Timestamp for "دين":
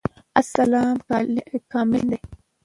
2.09-2.09